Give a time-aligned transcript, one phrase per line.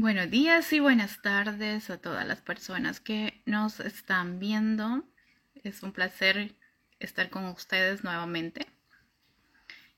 [0.00, 5.02] Buenos días y buenas tardes a todas las personas que nos están viendo.
[5.64, 6.54] Es un placer
[7.00, 8.68] estar con ustedes nuevamente.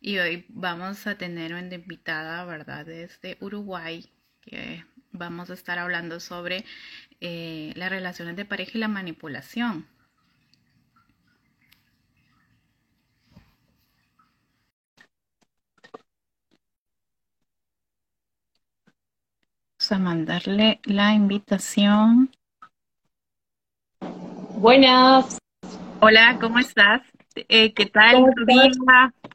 [0.00, 4.10] Y hoy vamos a tener una invitada, ¿verdad?, desde Uruguay,
[4.40, 6.64] que vamos a estar hablando sobre
[7.20, 9.86] eh, las relaciones de pareja y la manipulación.
[19.92, 22.30] A mandarle la invitación.
[24.56, 25.38] Buenas.
[26.00, 27.02] Hola, ¿cómo estás?
[27.34, 28.70] Eh, ¿Qué tal ¿Cómo tu día?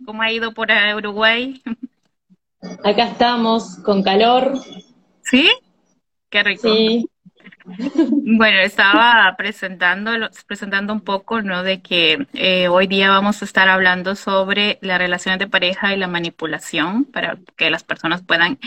[0.06, 1.62] ¿Cómo ha ido por Uruguay?
[2.84, 4.54] Acá estamos, con calor.
[5.24, 5.50] ¿Sí?
[6.30, 6.70] Qué rico.
[6.70, 7.10] Sí.
[7.68, 10.12] Bueno, estaba presentando,
[10.48, 11.64] presentando un poco, ¿no?
[11.64, 15.98] De que eh, hoy día vamos a estar hablando sobre las relaciones de pareja y
[15.98, 18.60] la manipulación para que las personas puedan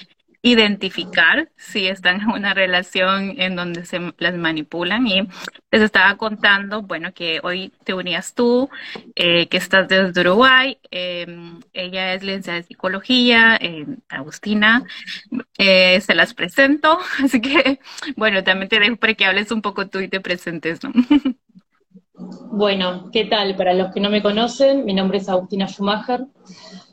[0.43, 5.07] identificar si están en una relación en donde se las manipulan.
[5.07, 5.29] Y
[5.71, 8.69] les estaba contando, bueno, que hoy te unías tú,
[9.17, 10.79] eh, que estás desde Uruguay.
[10.91, 13.59] Em, ella es licenciada de psicología,
[14.09, 14.85] Agustina.
[15.59, 16.99] Eh, se las presento.
[17.25, 17.81] Así que,
[18.17, 20.93] bueno, también te dejo para que hables un poco tú y te presentes, ¿no?
[22.51, 23.55] Bueno, ¿qué tal?
[23.55, 26.27] Para los que no me conocen, mi nombre es Agustina Schumacher,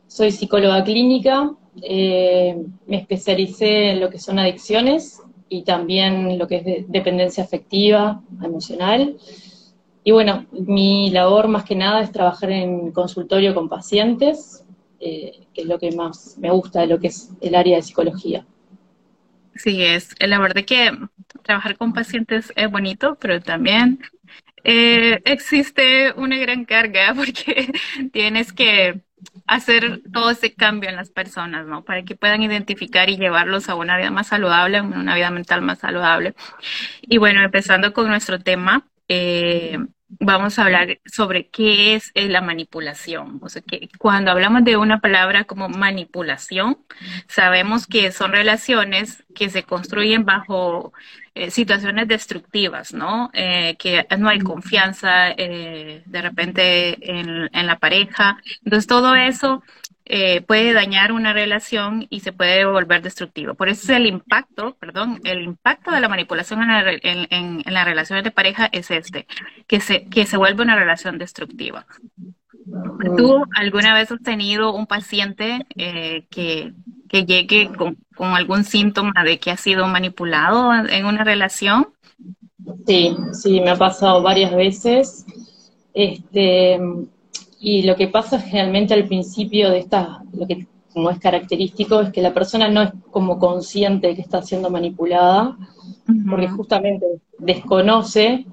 [0.05, 1.49] soy psicóloga clínica,
[1.81, 2.55] eh,
[2.87, 9.17] me especialicé en lo que son adicciones y también lo que es dependencia afectiva, emocional.
[10.03, 14.63] Y bueno, mi labor más que nada es trabajar en consultorio con pacientes,
[14.99, 17.81] eh, que es lo que más me gusta de lo que es el área de
[17.81, 18.45] psicología.
[19.55, 20.91] Sí, es la verdad que
[21.43, 23.99] trabajar con pacientes es bonito, pero también
[24.63, 27.71] eh, existe una gran carga porque
[28.11, 29.01] tienes que
[29.47, 31.83] hacer todo ese cambio en las personas, ¿no?
[31.83, 35.79] Para que puedan identificar y llevarlos a una vida más saludable, una vida mental más
[35.79, 36.35] saludable.
[37.01, 39.77] Y bueno, empezando con nuestro tema, eh,
[40.19, 43.39] vamos a hablar sobre qué es eh, la manipulación.
[43.41, 46.77] O sea, que cuando hablamos de una palabra como manipulación,
[47.27, 50.93] sabemos que son relaciones que se construyen bajo
[51.35, 53.29] eh, situaciones destructivas, ¿no?
[53.33, 58.37] Eh, que no hay confianza de repente en, en, la pareja.
[58.63, 59.61] Entonces, todo eso
[60.07, 63.55] eh, puede dañar una relación y se puede volver destructivo.
[63.55, 68.29] Por eso es el impacto, perdón, el impacto de la manipulación en, las relaciones de
[68.29, 69.25] pareja es este,
[69.65, 71.87] que se, que se vuelve una relación destructiva.
[73.17, 76.73] ¿Tú alguna vez has tenido un paciente eh, que,
[77.09, 81.87] que, llegue con, con, algún síntoma de que ha sido manipulado en una relación?
[82.85, 85.25] Sí, sí, me ha pasado varias veces.
[85.93, 86.79] Este,
[87.59, 92.11] y lo que pasa generalmente al principio de esta, lo que como es característico, es
[92.11, 95.57] que la persona no es como consciente de que está siendo manipulada,
[96.29, 97.05] porque justamente
[97.37, 98.45] desconoce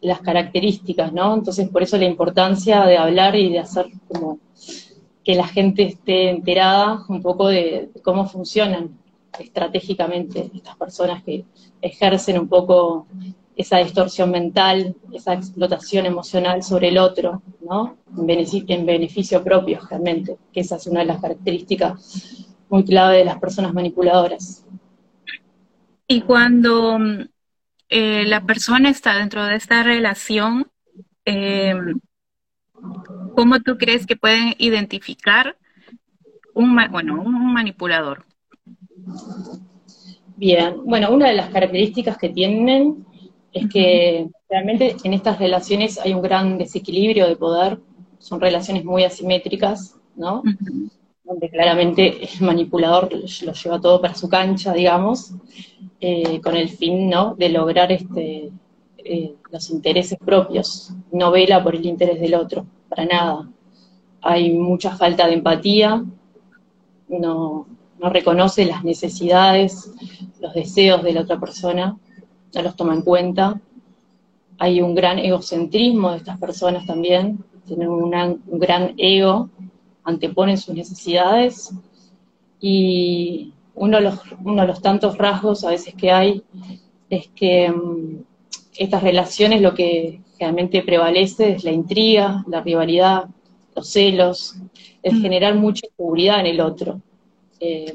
[0.00, 1.34] las características, ¿no?
[1.34, 4.38] Entonces, por eso la importancia de hablar y de hacer como
[5.22, 8.96] que la gente esté enterada un poco de cómo funcionan
[9.38, 11.44] estratégicamente estas personas que
[11.80, 13.06] ejercen un poco
[13.56, 17.98] esa distorsión mental, esa explotación emocional sobre el otro, ¿no?
[18.16, 23.38] En beneficio, propio, realmente, que esa es una de las características muy clave de las
[23.38, 24.64] personas manipuladoras.
[26.06, 26.98] Y cuando
[27.88, 30.70] eh, la persona está dentro de esta relación,
[31.24, 31.74] eh,
[33.36, 35.56] ¿cómo tú crees que pueden identificar
[36.54, 38.24] un, bueno, un manipulador?
[40.36, 43.04] Bien, bueno, una de las características que tienen
[43.52, 47.78] es que realmente en estas relaciones hay un gran desequilibrio de poder,
[48.18, 50.42] son relaciones muy asimétricas, ¿no?
[51.24, 55.32] Donde claramente el manipulador lo lleva todo para su cancha, digamos,
[56.00, 57.34] eh, con el fin, ¿no?
[57.34, 58.50] De lograr este,
[58.98, 63.48] eh, los intereses propios, no vela por el interés del otro, para nada.
[64.22, 66.04] Hay mucha falta de empatía,
[67.08, 67.66] no,
[68.00, 69.92] no reconoce las necesidades,
[70.40, 71.98] los deseos de la otra persona,
[72.54, 73.60] no los toma en cuenta.
[74.58, 79.50] Hay un gran egocentrismo de estas personas también, tienen un gran ego,
[80.04, 81.72] anteponen sus necesidades
[82.60, 86.42] y uno de, los, uno de los tantos rasgos a veces que hay
[87.08, 88.22] es que mm,
[88.76, 93.28] estas relaciones lo que realmente prevalece es la intriga, la rivalidad,
[93.74, 94.56] los celos,
[95.02, 95.22] el mm.
[95.22, 97.00] generar mucha inseguridad en el otro.
[97.60, 97.94] Eh,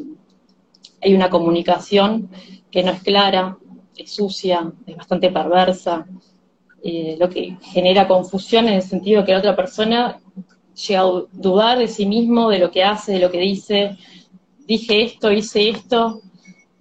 [1.01, 2.29] hay una comunicación
[2.71, 3.57] que no es clara,
[3.97, 6.05] es sucia, es bastante perversa,
[6.83, 10.19] eh, lo que genera confusión en el sentido de que la otra persona
[10.87, 13.97] llega a dudar de sí mismo, de lo que hace, de lo que dice,
[14.67, 16.21] dije esto, hice esto,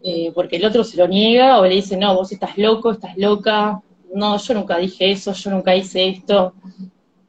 [0.02, 3.16] eh, porque el otro se lo niega o le dice, no, vos estás loco, estás
[3.16, 3.80] loca,
[4.14, 6.54] no, yo nunca dije eso, yo nunca hice esto,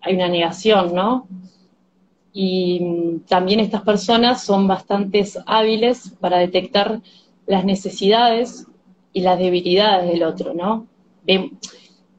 [0.01, 1.27] hay una negación, ¿no?
[2.37, 6.99] Y también estas personas son bastante hábiles para detectar
[7.47, 8.67] las necesidades
[9.13, 10.85] y las debilidades del otro, ¿no?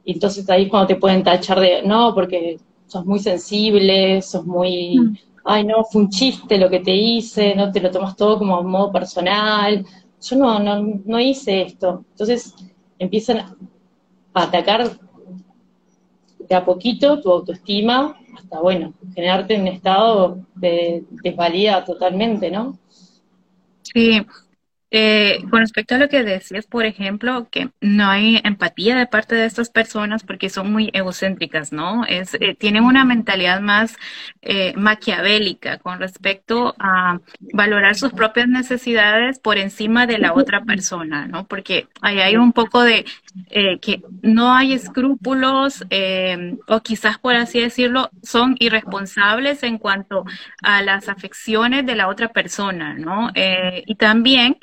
[0.03, 4.97] entonces ahí es cuando te pueden tachar de, no, porque sos muy sensible, sos muy,
[4.97, 5.17] mm.
[5.45, 8.63] ay no, fue un chiste lo que te hice, no te lo tomas todo como
[8.63, 9.85] modo personal,
[10.19, 12.03] yo no, no, no hice esto.
[12.11, 12.55] Entonces
[12.97, 13.39] empiezan
[14.33, 14.97] a atacar
[16.39, 22.77] de a poquito tu autoestima hasta, bueno, generarte un estado de desvalía totalmente, ¿no?
[23.81, 24.25] Sí,
[24.89, 29.35] eh, con respecto a lo que decías, por ejemplo, que no hay empatía de parte
[29.35, 32.05] de estas personas porque son muy egocéntricas, ¿no?
[32.05, 33.97] Es, eh, tienen una mentalidad más
[34.41, 37.19] eh, maquiavélica con respecto a
[37.53, 41.45] valorar sus propias necesidades por encima de la otra persona, ¿no?
[41.47, 43.03] Porque ahí hay un poco de
[43.81, 45.85] que no hay escrúpulos
[46.67, 50.25] o quizás, por así decirlo, son irresponsables en cuanto
[50.61, 53.31] a las afecciones de la otra persona, ¿no?
[53.35, 54.57] y también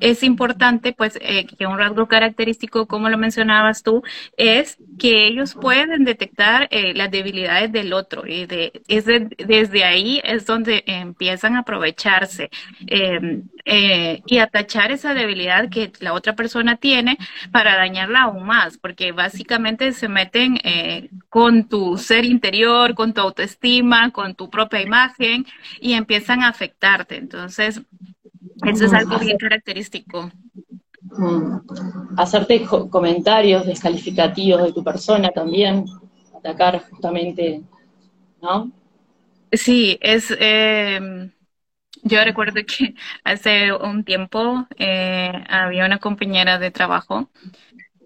[0.00, 4.02] es importante, pues, eh, que un rasgo característico, como lo mencionabas tú,
[4.36, 10.20] es que ellos pueden detectar eh, las debilidades del otro y de, es desde ahí
[10.24, 12.50] es donde empiezan a aprovecharse
[12.86, 17.18] em, eh, y a tachar esa debilidad que la otra persona tiene
[17.52, 20.58] para dañarla aún más, porque básicamente se meten
[21.28, 25.44] con tu ser interior, con tu autoestima, con tu propia imagen
[25.80, 27.16] y empiezan a afectarte.
[27.16, 27.82] Entonces,
[28.64, 30.30] eso es algo bien característico.
[31.02, 31.58] Mm.
[32.16, 35.84] Hacerte comentarios descalificativos de tu persona también,
[36.36, 37.62] atacar justamente,
[38.42, 38.70] ¿no?
[39.52, 40.34] Sí, es.
[40.38, 41.30] Eh,
[42.08, 42.94] yo recuerdo que
[43.24, 47.30] hace un tiempo eh, había una compañera de trabajo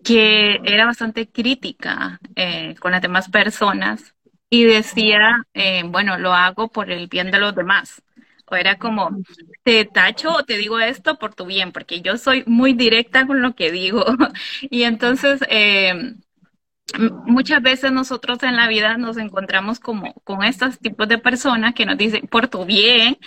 [0.05, 4.15] que era bastante crítica eh, con las demás personas
[4.51, 5.47] y decía,
[5.87, 8.03] bueno, lo hago por el bien de los demás
[8.57, 9.11] era como,
[9.63, 13.43] te tacho o te digo esto por tu bien, porque yo soy muy directa con
[13.43, 14.05] lo que digo.
[14.63, 16.15] y entonces, eh,
[17.27, 21.87] muchas veces nosotros en la vida nos encontramos como con estos tipos de personas que
[21.87, 23.19] nos dicen por tu bien,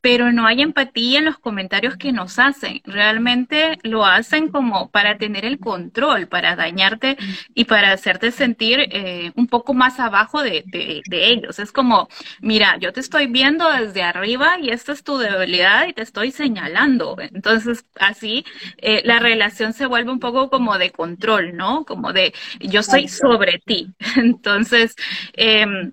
[0.00, 2.80] pero no hay empatía en los comentarios que nos hacen.
[2.84, 7.16] Realmente lo hacen como para tener el control, para dañarte
[7.54, 10.64] y para hacerte sentir eh, un poco más abajo de,
[11.10, 11.58] ellos.
[11.58, 12.08] Es como,
[12.40, 16.30] mira, yo te estoy viendo desde arriba y esta es tu debilidad y te estoy
[16.30, 17.16] señalando.
[17.20, 18.44] Entonces, así
[18.78, 21.84] eh, la relación se vuelve un poco como de control, ¿no?
[21.84, 23.92] Como de yo soy sobre ti.
[24.16, 24.94] Entonces,
[25.34, 25.92] em,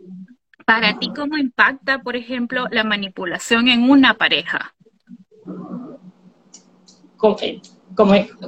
[0.66, 4.74] para ti, ¿cómo impacta, por ejemplo, la manipulación en una pareja?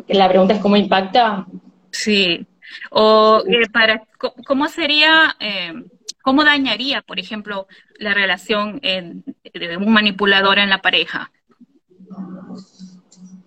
[0.08, 1.46] la pregunta es cómo impacta.
[1.92, 2.46] Sí.
[2.92, 4.04] O eh, para,
[4.46, 5.86] ¿cómo sería, em,
[6.22, 7.68] cómo dañaría, por ejemplo,
[7.98, 11.32] la relación de un manipulador en la pareja?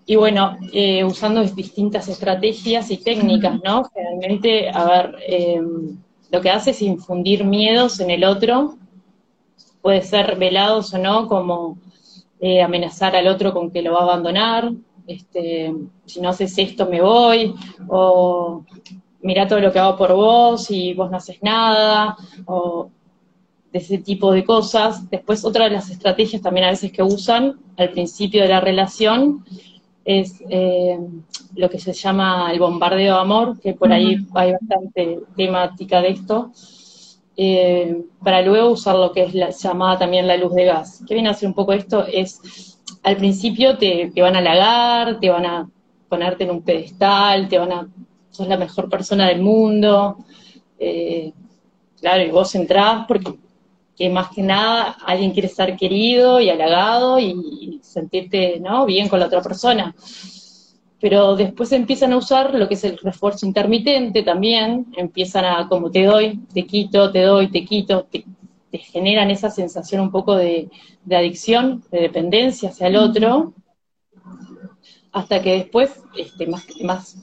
[0.05, 3.85] Y bueno, eh, usando distintas estrategias y técnicas, ¿no?
[3.95, 5.97] Generalmente, a ver, em,
[6.31, 8.77] lo que hace es infundir miedos en el otro,
[9.81, 11.79] puede ser velados o no, como
[12.41, 14.73] eh, amenazar al otro con que lo va a abandonar,
[15.07, 15.75] este,
[16.07, 17.55] si no haces esto me voy,
[17.89, 18.65] o
[19.21, 22.91] mira todo lo que hago por vos y vos no haces nada, o
[23.73, 25.09] de ese tipo de cosas.
[25.11, 29.45] Después, otra de las estrategias también a veces que usan al principio de la relación
[30.05, 30.99] es eh,
[31.55, 36.09] lo que se llama el bombardeo de amor, que por ahí hay bastante temática de
[36.09, 36.51] esto,
[37.37, 41.03] eh, para luego usar lo que es la llamada también la luz de gas.
[41.07, 42.05] ¿Qué viene a hacer un poco esto?
[42.07, 45.71] Es, al principio te, van a halagar, te van a
[46.09, 47.89] ponerte en un pedestal, te van a,
[48.31, 50.19] sos la mejor persona del mundo,
[50.79, 51.33] eh,
[52.01, 53.35] claro, y vos entrás porque
[53.97, 58.87] que más que nada alguien quiere estar querido y halagado y, sentirte ¿no?
[58.87, 59.95] bien con la otra persona.
[61.01, 65.91] Pero después empiezan a usar lo que es el refuerzo intermitente también, empiezan a como
[65.91, 68.25] te doy, te quito, te doy, te quito, te,
[68.79, 70.71] generan esa sensación un poco de,
[71.11, 73.53] adicción, de dependencia hacia el otro,
[75.11, 77.17] hasta que después, este, más, más,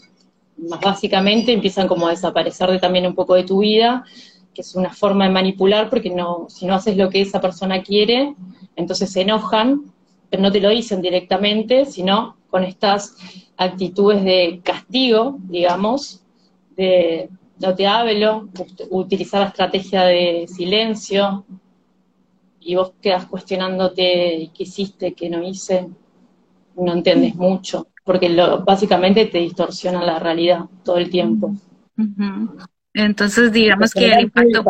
[0.58, 4.06] más básicamente, empiezan como a desaparecer de, también un poco de tu vida
[4.53, 7.82] que es una forma de manipular, porque no, si no haces lo que esa persona
[7.82, 8.36] quiere,
[8.75, 9.91] entonces se enojan,
[10.29, 13.15] pero no te lo dicen directamente, sino con estas
[13.58, 16.24] actitudes de castigo, digamos,
[16.75, 17.29] de
[17.60, 18.48] no te hablo,
[18.89, 21.46] utilizar la estrategia de silencio,
[22.62, 25.89] y vos quedas cuestionándote qué hiciste, qué no hice,
[26.75, 27.88] no entiendes mucho.
[28.03, 31.53] porque lo, básicamente te distorsiona la realidad todo el tiempo.
[33.06, 34.63] Entonces, digamos que el impacto...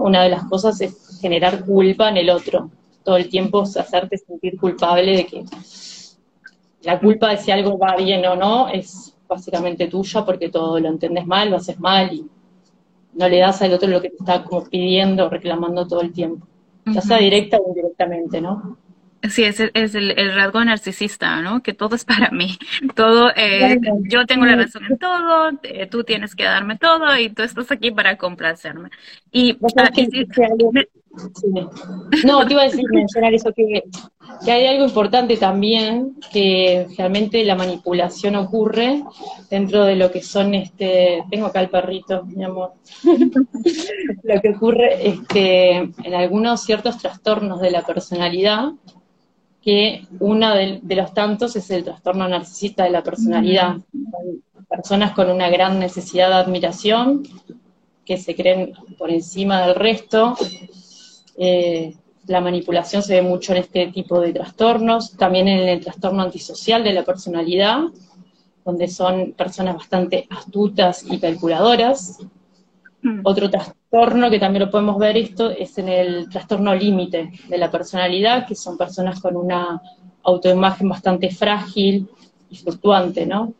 [0.00, 2.70] Una de las cosas es generar culpa en el otro.
[3.04, 5.44] Todo el tiempo hacerte sentir culpable de que
[6.82, 10.88] la culpa de si algo va bien o no es básicamente tuya porque todo lo
[10.88, 12.26] entendés mal, lo haces mal y
[13.14, 16.46] no le das al otro lo que te está como pidiendo, reclamando todo el tiempo.
[16.86, 18.78] Ya sea directa o indirectamente, ¿no?
[19.22, 21.60] Sí, es, es el, rasgo narcisista, ¿no?
[21.60, 22.56] Que todo es para mí.
[22.94, 27.30] Todo, eh, yo tengo la razón en todo, eh, tú tienes que darme todo y
[27.30, 28.90] tú estás aquí para complacerme.
[29.32, 29.90] Y, ah,
[32.24, 33.82] No, te iba a decir, mencionar eso, que,
[34.44, 39.02] que hay algo importante también, que realmente la manipulación ocurre
[39.50, 42.74] dentro de lo que son, este, tengo acá el perrito, mi amor,
[44.22, 48.72] lo que ocurre es que en algunos ciertos trastornos de la personalidad,
[49.62, 53.76] que uno de, los tantos es el trastorno narcisista de la personalidad.
[54.68, 57.22] Personas con una gran necesidad de admiración,
[58.04, 60.36] que se creen por encima del resto.
[61.36, 61.94] Eh,
[62.26, 66.84] la manipulación se ve mucho en este tipo de trastornos, también en el trastorno antisocial
[66.84, 67.80] de la personalidad,
[68.64, 72.18] donde son personas bastante astutas y calculadoras.
[73.02, 73.20] Mm.
[73.24, 73.50] Otro
[73.90, 78.46] trastorno que también lo podemos ver esto es en el trastorno límite de la personalidad,
[78.46, 79.80] que son personas con una
[80.22, 82.08] autoimagen bastante frágil
[82.50, 83.54] y fluctuante, ¿no?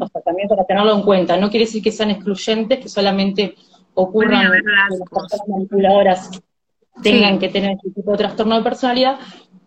[0.00, 1.36] O sea, también para tenerlo en cuenta.
[1.36, 3.54] No quiere decir que sean excluyentes, que solamente
[3.94, 4.58] ocurran que
[4.98, 6.42] las personas manipuladoras
[7.02, 9.18] tengan que tener este tipo de trastorno de personalidad,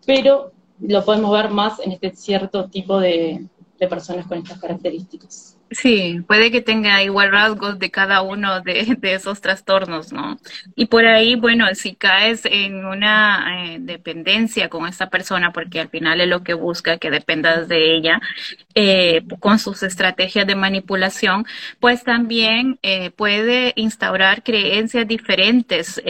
[0.04, 3.48] pero lo podemos ver más en este cierto tipo de
[3.88, 5.55] personas con estas características.
[5.70, 10.38] Sí, puede que tenga igual rasgos de cada uno de, esos trastornos, ¿no?
[10.76, 15.88] Y por ahí, bueno, si caes en una eh, dependencia con esa persona, porque al
[15.88, 18.20] final es lo que busca, que dependas de ella,
[18.74, 21.46] eh, con sus estrategias de manipulación,
[21.80, 26.00] pues también eh, puede instaurar creencias diferentes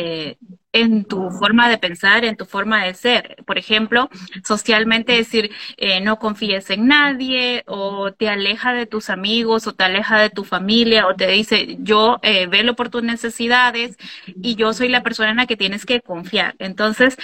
[0.81, 3.37] en tu forma de pensar, en tu forma de ser.
[3.47, 4.09] Por ejemplo,
[4.45, 9.85] socialmente decir, eh, no confíes en nadie, o te aleja de tus amigos, o te
[9.85, 14.73] aleja de tu familia, o te dice, yo eh, velo por tus necesidades y yo
[14.73, 16.55] soy la persona en la que tienes que confiar.
[16.59, 17.17] Entonces,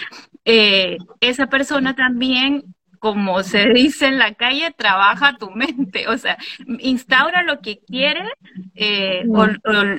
[0.44, 6.38] eh, esa persona también como se dice en la calle, trabaja tu mente, o sea,
[6.78, 8.23] instaura lo que quiere
[8.76, 9.49] eh, o,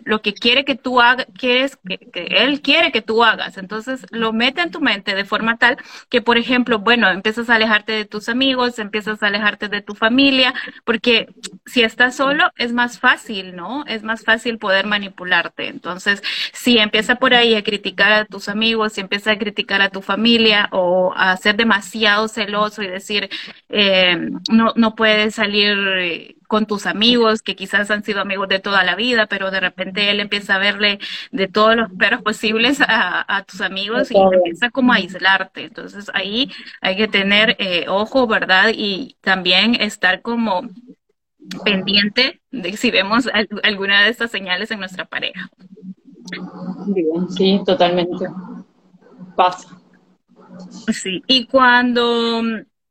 [0.05, 3.57] lo que quiere que tú hagas, que, es, que, él quiere que tú hagas.
[3.57, 5.75] Entonces, lo mete en tu mente de forma tal
[6.07, 9.95] que, por ejemplo, bueno, empiezas a alejarte de tus amigos, empiezas a alejarte de tu
[9.95, 10.53] familia,
[10.85, 11.27] porque
[11.65, 13.83] si estás solo es más fácil, ¿no?
[13.85, 15.67] Es más fácil poder manipularte.
[15.67, 19.89] Entonces, si empieza por ahí a criticar a tus amigos, si empieza a criticar a
[19.89, 23.29] tu familia o a ser demasiado celoso y decir,
[23.69, 24.17] eh,
[24.51, 28.83] no, no puedes salir eh, con tus amigos, que quizás han sido amigos de toda
[28.83, 30.99] la vida, pero de repente él empieza a verle
[31.31, 35.65] de todos los peros posibles a, tus amigos y empieza como a aislarte.
[35.65, 38.71] Entonces ahí hay que tener eh, ojo, ¿verdad?
[38.73, 40.69] Y también estar como
[41.65, 43.27] pendiente de si vemos
[43.63, 45.49] alguna de estas señales en nuestra pareja.
[46.85, 48.27] Bien, sí, totalmente.
[49.35, 49.81] Pasa.
[50.91, 52.43] Sí, y cuando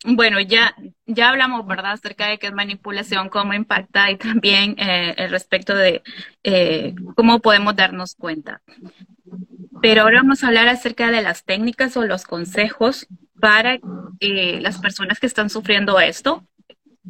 [0.05, 0.75] bueno, ya,
[1.07, 5.75] ya hablamos, ¿verdad?, acerca de qué es manipulación, cómo impacta y también eh, el respecto
[5.77, 6.03] de
[6.43, 8.63] eh, cómo podemos darnos cuenta.
[9.81, 13.07] Pero ahora vamos a hablar acerca de las técnicas o los consejos
[13.41, 13.79] para
[14.21, 16.47] eh, las personas que están sufriendo esto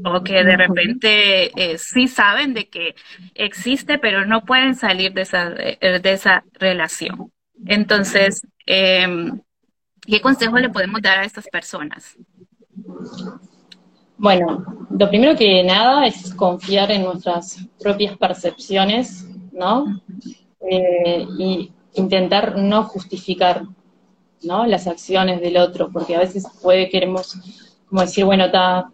[0.04, 2.94] o que de repente sí saben de que
[3.34, 7.30] existe, pero no pueden salir de esa, de esa relación.
[7.66, 9.42] Entonces, em,
[10.00, 12.16] ¿qué consejo le podemos dar a estas personas?
[14.16, 20.00] Bueno, lo primero que nada es confiar en nuestras propias percepciones, ¿no?
[20.60, 23.64] Eh, y intentar no justificar,
[24.42, 24.66] ¿no?
[24.66, 27.36] Las acciones del otro, porque a veces puede queremos
[27.92, 28.90] como decir, bueno, está,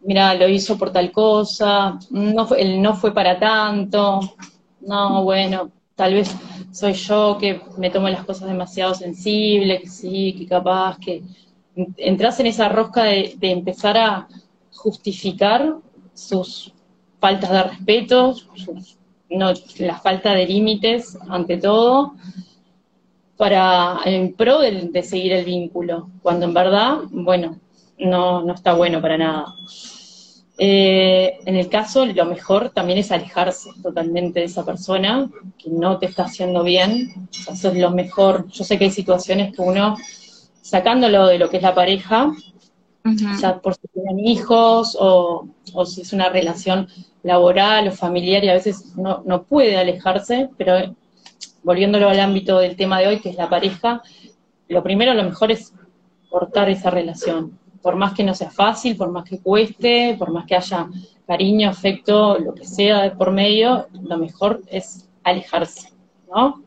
[0.00, 4.20] mira, lo hizo por tal cosa, no fue, él no fue para tanto,
[4.80, 6.34] no, bueno, tal vez
[6.72, 11.22] soy yo que me tomo las cosas demasiado sensibles, que sí, que capaz, que
[11.96, 14.28] entras en esa rosca de, empezar a
[14.72, 15.76] justificar
[16.14, 16.72] sus
[17.20, 18.34] faltas de respeto,
[19.78, 22.14] la falta de límites ante todo,
[23.36, 27.58] para en pro de, seguir el vínculo, cuando en verdad, bueno,
[27.98, 29.54] no, no está bueno para nada.
[30.60, 35.98] Eh, en el caso, lo mejor también es alejarse totalmente de esa persona que no
[35.98, 37.28] te está haciendo bien.
[37.48, 38.48] eso es lo mejor.
[38.48, 39.96] Yo sé que hay situaciones que uno
[40.68, 42.32] sacándolo de lo que es la pareja,
[43.40, 46.88] ya por si tienen hijos o, o, si es una relación
[47.22, 50.94] laboral o familiar y a veces no, no puede alejarse, pero
[51.62, 54.02] volviéndolo al ámbito del tema de hoy, que es la pareja,
[54.68, 55.72] lo primero, lo mejor es
[56.28, 60.44] cortar esa relación, por más que no sea fácil, por más que cueste, por más
[60.44, 60.86] que haya
[61.26, 65.92] cariño, afecto, lo que sea de por medio, lo mejor es alejarse,
[66.30, 66.62] ¿no?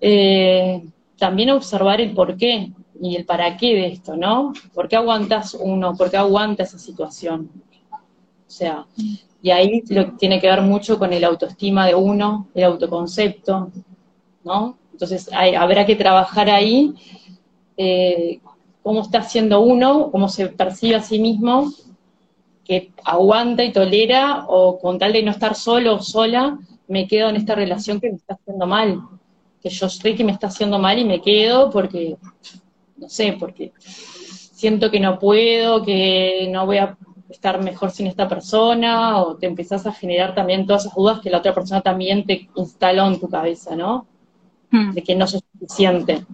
[0.00, 0.84] Eh,
[1.18, 4.52] también observar el por qué y el para qué de esto, ¿no?
[4.72, 5.96] ¿Por qué aguantas uno?
[5.96, 7.50] ¿Por qué aguanta esa situación?
[7.90, 8.86] O sea,
[9.42, 13.72] y ahí lo, tiene que ver mucho con el autoestima de uno, el autoconcepto,
[14.44, 14.78] ¿no?
[14.92, 16.94] Entonces habrá que trabajar ahí
[17.76, 18.40] eh,
[18.84, 21.72] cómo está haciendo uno, cómo se percibe a sí mismo,
[22.64, 26.56] que aguanta y tolera, o con tal de no estar solo o sola,
[26.86, 29.00] me quedo en esta relación que me está haciendo mal,
[29.60, 32.16] que yo sé que me está haciendo mal y me quedo porque,
[33.02, 36.96] no sé, porque siento que no puedo, que no voy a
[37.28, 41.30] estar mejor sin esta persona, o te empezás a generar también todas esas dudas que
[41.30, 44.06] la otra persona también te instaló en tu cabeza, ¿no?
[44.70, 44.92] Hmm.
[44.92, 46.24] De que no sos suficiente.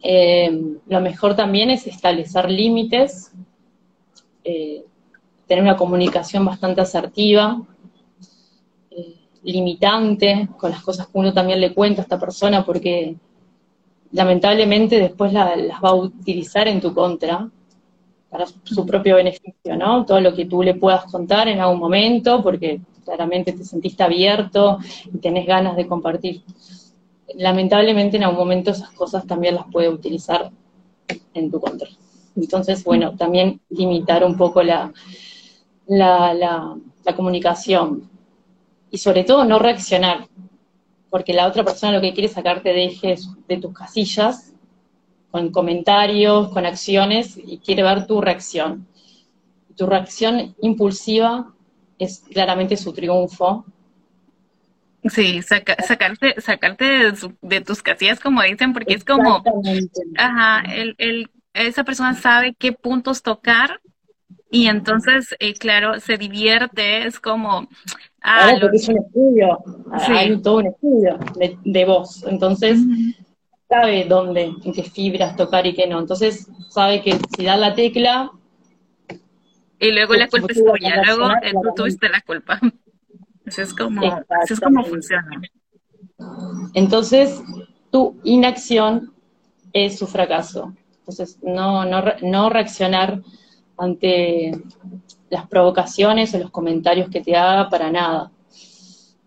[0.00, 3.32] Eh, lo mejor también es establecer límites,
[4.44, 4.84] eh,
[5.48, 7.60] tener una comunicación bastante asertiva,
[8.90, 13.16] eh, limitante con las cosas que uno también le cuenta a esta persona, porque
[14.12, 15.48] lamentablemente después las
[15.82, 17.48] va a utilizar en tu contra
[18.30, 20.04] para su propio beneficio, ¿no?
[20.04, 24.78] Todo lo que tú le puedas contar en algún momento, porque claramente te sentiste abierto
[25.12, 26.42] y tenés ganas de compartir
[27.34, 30.50] lamentablemente en algún momento esas cosas también las puede utilizar
[31.34, 31.88] en tu contra.
[32.36, 34.92] Entonces, bueno, también limitar un poco la,
[35.86, 38.08] la, la, comunicación
[38.90, 40.28] y sobre todo no reaccionar,
[41.10, 44.52] porque la otra persona lo que quiere es sacarte de ejes de tus casillas,
[45.30, 48.86] con comentarios, con acciones, y quiere ver tu reacción.
[49.76, 51.52] Tu reacción impulsiva
[51.98, 53.64] es claramente su triunfo,
[55.04, 59.42] Sí, sacarte, sacarte de, tus casillas, como dicen, porque es como,
[60.16, 63.80] ajá, el, el, esa persona sabe qué puntos tocar
[64.50, 67.68] y entonces, eh, claro, se divierte, es como...
[68.22, 69.58] Ah, porque es un estudio,
[69.92, 72.80] hay todo un estudio de, de voz, entonces
[73.68, 77.74] sabe dónde, en qué fibras tocar y qué no, entonces sabe que si da la
[77.74, 78.30] tecla...
[79.78, 82.58] Y luego la culpa es tuya, luego eh, tú tuviste la culpa.
[83.46, 84.02] Eso es como,
[84.48, 85.40] es como funciona.
[86.74, 87.40] Entonces,
[87.90, 89.14] tu inacción
[89.72, 90.74] es su fracaso.
[90.98, 93.22] Entonces, no, no, no reaccionar
[93.78, 94.52] ante
[95.30, 98.30] las provocaciones o los comentarios que te haga para nada.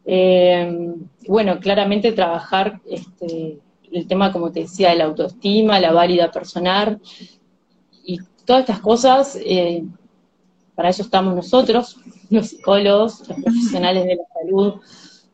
[0.06, 0.94] Eh,
[1.28, 3.60] bueno, claramente trabajar este,
[3.92, 7.00] el tema, como te decía, de la autoestima, la válida personal
[8.04, 9.84] y todas estas cosas, eh,
[10.76, 11.98] para eso estamos nosotros,
[12.30, 14.82] los psicólogos, los profesionales de la salud,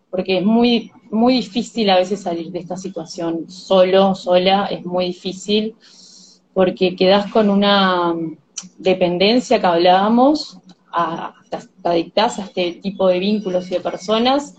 [0.10, 5.08] porque es muy, muy difícil a veces salir de esta situación solo, sola, es muy
[5.08, 5.75] difícil,
[6.53, 8.15] porque quedas con una
[8.78, 10.60] dependencia que hablábamos,
[10.91, 14.56] a, te adictás a este tipo de vínculos y de personas,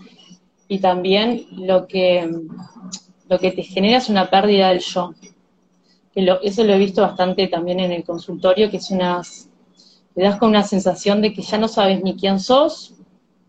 [0.67, 2.29] y también lo que,
[3.27, 5.13] lo que te genera es una pérdida del yo.
[6.13, 9.49] Que eso lo he visto bastante también en el consultorio, que es unas
[10.15, 12.93] te das con una sensación de que ya no sabes ni quién sos,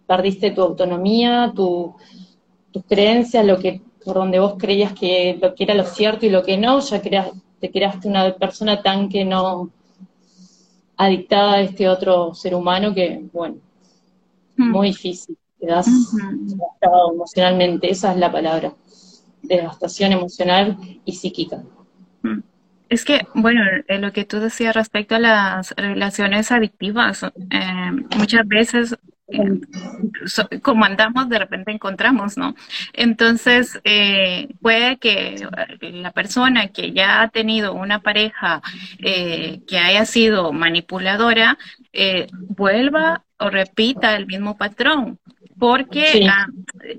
[0.07, 1.95] perdiste tu autonomía, tu,
[2.71, 6.31] tus creencias, lo que por donde vos creías que lo que era lo cierto y
[6.31, 9.71] lo que no, ya te creaste una persona tan que no
[11.01, 13.57] adictada a este otro ser humano que, bueno,
[14.57, 14.71] hmm.
[14.71, 15.87] muy difícil, te das
[16.43, 18.75] devastado emocionalmente, esa es la palabra,
[19.43, 21.63] devastación emocional y psíquica.
[22.23, 22.41] Hmm.
[22.91, 28.47] Es que, bueno, eh, lo que tú decías respecto a las relaciones adictivas, eh, muchas
[28.47, 28.99] veces
[30.63, 32.55] como andamos, de repente encontramos, ¿no?
[32.93, 33.81] Entonces,
[34.61, 35.47] puede que
[35.81, 38.63] la persona que ya ha tenido una pareja
[39.01, 41.59] que haya sido manipuladora,
[42.33, 45.19] vuelva o repita el mismo patrón
[45.61, 46.27] porque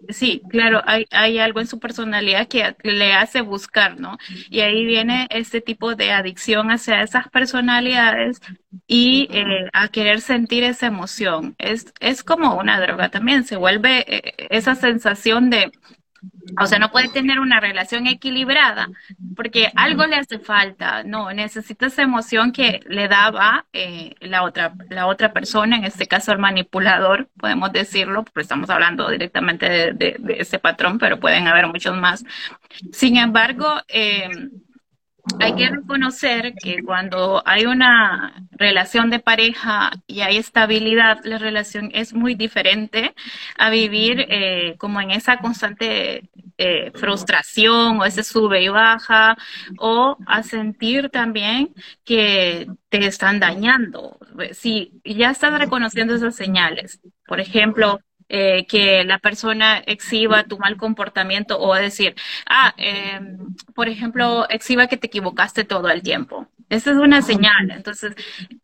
[0.09, 4.17] sí, claro, hay, hay, algo en su personalidad que le hace buscar, ¿no?
[4.51, 8.39] Y ahí viene este tipo de adicción hacia esas personalidades
[8.87, 11.55] y eh, a querer sentir esa emoción.
[11.57, 15.71] Es, es como una droga también, se vuelve eh, esa sensación de
[16.59, 18.89] o sea, no puede tener una relación equilibrada
[19.35, 21.03] porque algo le hace falta.
[21.03, 26.07] No, necesita esa emoción que le daba eh, la, otra, la otra persona, en este
[26.07, 31.67] caso el manipulador, podemos decirlo, porque estamos hablando directamente de, ese patrón, pero pueden haber
[31.67, 32.23] muchos más.
[32.91, 34.29] Sin embargo, eh,
[35.39, 41.91] hay que reconocer que cuando hay una relación de pareja y hay estabilidad, la relación
[41.93, 43.13] es muy diferente
[43.57, 49.37] a vivir eh, como en esa constante eh, frustración o ese sube y baja
[49.77, 54.17] o a sentir también que te están dañando.
[54.53, 57.99] Si ya estás reconociendo esas señales, por ejemplo,
[58.33, 62.15] eh, que la persona exhiba tu mal comportamiento o decir,
[62.47, 63.19] ah, eh,
[63.75, 66.47] por ejemplo, exhiba que te equivocaste todo el tiempo.
[66.69, 67.71] Esa es una señal.
[67.71, 68.15] Entonces,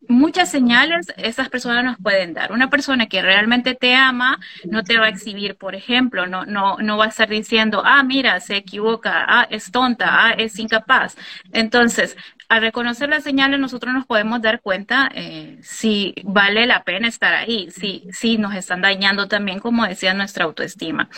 [0.07, 2.53] muchas señales esas personas nos pueden dar.
[2.53, 6.77] Una persona que realmente te ama no te va a exhibir, por ejemplo, no, no,
[6.77, 11.17] no va a estar diciendo, ah, mira, se equivoca, ah, es tonta, ah, es incapaz.
[11.51, 12.15] Entonces,
[12.49, 17.33] al reconocer las señales nosotros nos podemos dar cuenta eh, si vale la pena estar
[17.33, 21.09] ahí, si, si nos están dañando también, como decía, nuestra autoestima.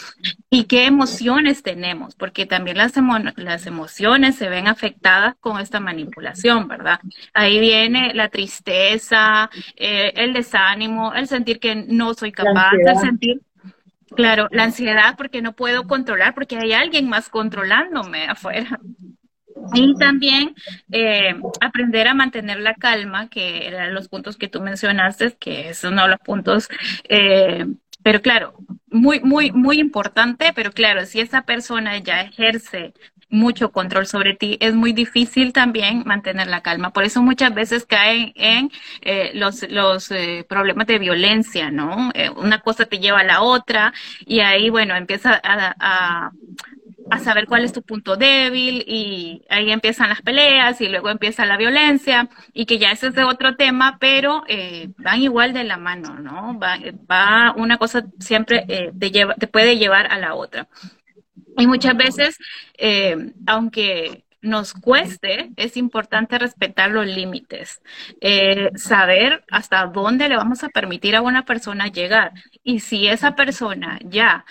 [0.50, 2.94] Y qué emociones tenemos, porque también las,
[3.36, 7.00] las emociones se ven afectadas con esta manipulación, ¿verdad?
[7.34, 13.42] Ahí viene la tristeza, eh, el desánimo, el sentir que no soy capaz, el sentir
[14.16, 18.80] Claro, la ansiedad porque no puedo controlar, porque hay alguien más controlándome afuera.
[19.74, 20.56] Y también
[20.92, 25.96] eh, aprender a mantener la calma, que eran los puntos que tú mencionaste, que son
[25.96, 26.70] los puntos,
[27.08, 27.66] eh,
[28.02, 28.54] pero claro,
[28.90, 32.94] muy, muy, muy importante, pero claro, si esa persona ya ejerce
[33.32, 36.92] mucho control sobre ti, es muy difícil también mantener la calma.
[36.92, 40.10] Por eso muchas veces caen en eh, los, los
[40.48, 42.12] problemas de violencia, ¿no?
[42.38, 43.94] una cosa te lleva a la otra
[44.26, 46.32] y ahí, bueno, empieza a a
[47.18, 51.58] saber cuál es tu punto débil y ahí empiezan las peleas y luego empieza la
[51.58, 55.78] violencia y que ya ese es de otro tema, pero eh, van igual de la
[55.78, 56.60] mano, ¿no?
[56.60, 60.68] Va, una cosa siempre eh, te, lleva, te puede llevar a la otra.
[61.58, 62.38] Y muchas veces,
[62.78, 67.82] eh, aunque nos cueste, es importante respetar los límites,
[68.22, 72.32] eh, saber hasta dónde le vamos a permitir a una persona llegar.
[72.64, 74.46] Y si esa persona ya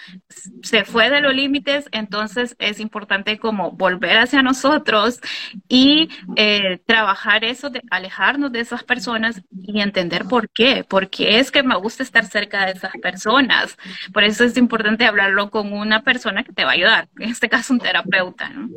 [0.62, 5.20] se fue de los límites, entonces es importante como volver hacia nosotros
[5.68, 11.50] y eh, trabajar eso, de alejarnos de esas personas y entender por qué, porque es
[11.50, 13.76] que me gusta estar cerca de esas personas.
[14.12, 17.48] Por eso es importante hablarlo con una persona que te va a ayudar, en este
[17.48, 18.48] caso un terapeuta.
[18.50, 18.68] ¿no?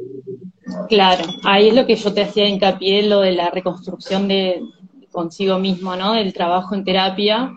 [0.89, 4.61] Claro, ahí es lo que yo te hacía hincapié, lo de la reconstrucción de
[5.11, 6.13] consigo mismo, ¿no?
[6.13, 7.53] Del trabajo en terapia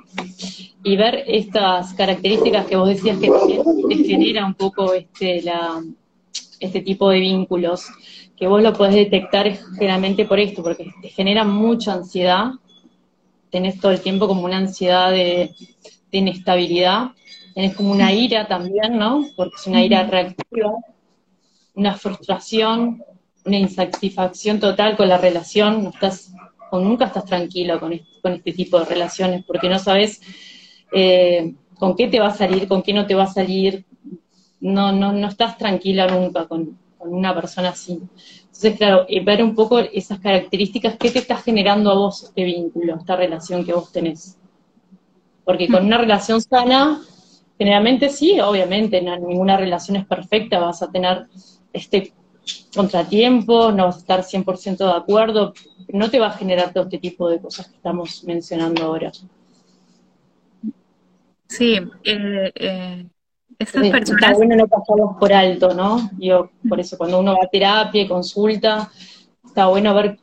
[0.83, 5.83] y ver estas características que vos decías que también te genera un poco este, la,
[6.61, 7.87] este tipo de vínculos,
[8.37, 12.53] que vos lo podés detectar generalmente por esto, porque te genera mucha ansiedad,
[13.51, 15.55] tenés todo el tiempo como una ansiedad de,
[16.11, 17.13] de inestabilidad,
[17.55, 19.25] tenés como una ira también, ¿no?
[19.37, 20.73] Porque es una ira reactiva,
[21.75, 23.03] una frustración,
[23.45, 26.33] una insatisfacción total con la relación, no estás,
[26.73, 30.21] nunca estás tranquilo con este, con este tipo de relaciones, porque no sabes
[30.93, 33.85] eh, con qué te va a salir, con qué no te va a salir,
[34.61, 38.01] no, no, no estás tranquila nunca con, una persona así.
[38.45, 42.45] Entonces, claro, eh, ver un poco esas características, qué te está generando a vos este
[42.45, 44.39] vínculo, esta relación que vos tenés.
[45.45, 47.03] Porque con una relación sana,
[47.59, 51.27] generalmente sí, obviamente, ninguna relación es perfecta, vas a tener
[51.75, 52.15] este
[52.75, 55.53] contratiempo, no vas a estar 100% de acuerdo,
[55.89, 59.13] no te va a generar todo este tipo de cosas que estamos mencionando ahora.
[61.49, 63.07] Sí, eh, eh,
[63.59, 64.23] estas personas...
[64.23, 66.11] Está bueno no pasamos por alto, ¿no?
[66.19, 68.91] Yo, por eso cuando uno va a terapia y consulta,
[69.45, 70.19] está bueno ver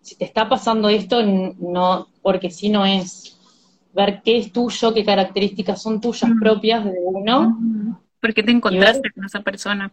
[0.00, 3.38] si te está pasando esto, no, porque si no es
[3.94, 7.96] ver qué es tuyo, qué características son tuyas propias de uno.
[8.20, 9.92] ¿Por qué te encontraste con esa persona?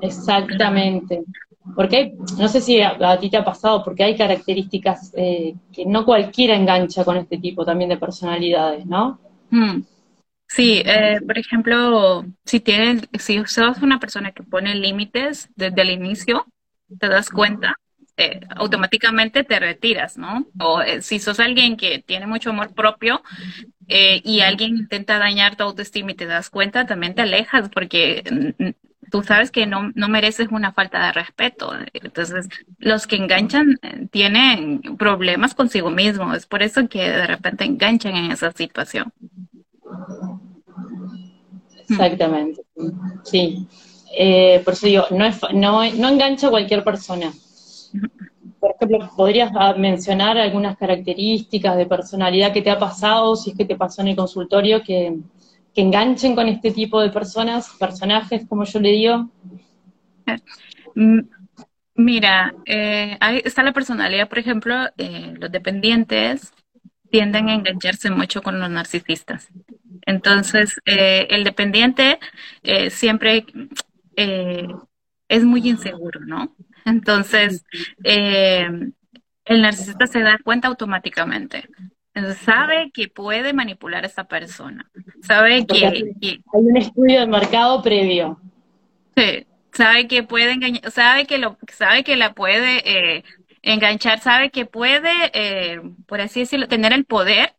[0.00, 1.24] Exactamente.
[1.74, 6.04] Porque no sé si a, ti te ha pasado, porque hay características eh, que no
[6.04, 9.18] cualquiera engancha con este tipo también de personalidades, ¿no?
[9.50, 9.82] Mm.
[10.48, 15.90] Sí, eh, por ejemplo, si tienes, si sos una persona que pone límites desde el
[15.90, 16.46] inicio,
[17.00, 17.74] te das cuenta,
[18.16, 20.46] eh, automáticamente te retiras, ¿no?
[20.60, 23.22] O si sos alguien que tiene mucho amor propio
[23.88, 28.22] y alguien intenta dañar tu autoestima y te das cuenta, también te alejas porque
[29.10, 31.72] tú sabes que no, no mereces una falta de respeto.
[31.92, 36.36] Entonces, los que enganchan eh, tienen problemas consigo mismos.
[36.36, 39.12] Es por eso que de repente enganchan en esa situación.
[41.88, 42.62] Exactamente.
[43.24, 43.66] Sí.
[44.18, 47.32] Eh, por eso digo, no, es, no, no engancha a cualquier persona.
[48.58, 53.64] Por ejemplo, ¿podrías mencionar algunas características de personalidad que te ha pasado, si es que
[53.64, 55.18] te pasó en el consultorio, que,
[55.76, 59.30] que enganchen con este tipo de personas, personajes, como yo le digo?
[60.94, 61.20] Mm,
[61.96, 66.52] Mira, eh, ahí está la personalidad, por ejemplo, eh, los dependientes
[67.10, 69.48] tienden a engancharse mucho con los narcisistas.
[70.02, 72.18] Entonces, eh, el dependiente
[72.90, 73.46] siempre
[74.14, 76.54] es muy inseguro, ¿no?
[76.84, 77.64] Entonces,
[78.04, 78.92] el
[79.62, 81.66] narcisista se da cuenta automáticamente.
[82.44, 84.90] Sabe que puede manipular a esa persona.
[85.22, 86.12] Sabe que, hay
[86.52, 88.40] un estudio de mercado previo.
[89.16, 93.22] Sí, sabe que puede engañar, sabe que lo, sabe que la puede
[93.62, 97.54] enganchar, sabe que puede, por así decirlo, tener el poder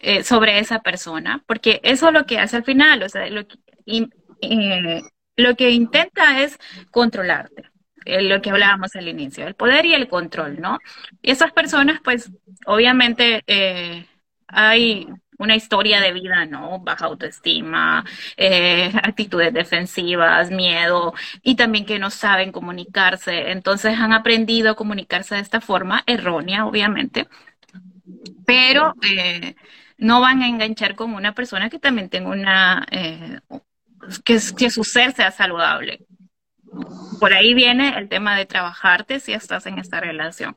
[0.00, 3.48] eh, sobre esa persona, porque eso es lo que hace al final, o sea, lo
[3.48, 3.56] que,
[4.42, 5.02] eh,
[5.36, 6.56] lo que intenta es
[6.92, 7.70] controlarte, eh,
[8.22, 10.78] lo que hablábamos al inicio, el poder y el control, ¿no?
[11.22, 12.30] Y esas personas, pues,
[12.66, 13.44] obviamente
[14.48, 15.06] hay
[15.38, 16.80] una historia de vida, ¿no?
[16.80, 18.04] Baja autoestima,
[19.02, 23.50] actitudes defensivas, miedo y también que no saben comunicarse.
[23.52, 27.28] Entonces han aprendido a comunicarse de esta forma errónea, obviamente,
[28.46, 28.94] pero
[29.98, 33.40] no van a enganchar con una persona que también tenga una, eh,
[34.24, 36.06] que, que su ser sea saludable.
[37.20, 40.56] Por ahí viene el tema de trabajarte si estás en esta relación.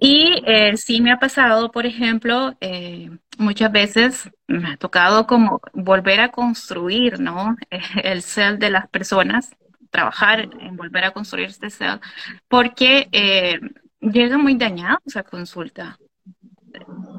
[0.00, 5.60] Y eh, sí me ha pasado, por ejemplo, eh, muchas veces me ha tocado como
[5.72, 7.56] volver a construir, ¿no?
[8.02, 9.50] El ser de las personas,
[9.90, 12.00] trabajar en volver a construir este ser,
[12.48, 13.58] porque eh,
[14.00, 15.98] llegan muy dañados a consulta.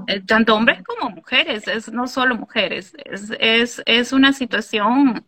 [0.08, 5.26] Eh, tanto hombres como mujeres, es no solo mujeres, es, es, es una situación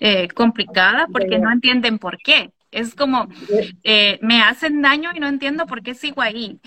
[0.00, 2.52] eh, complicada porque no entienden por qué.
[2.70, 3.28] Es como,
[3.82, 6.58] eh, me hacen daño y no entiendo por qué sigo ahí.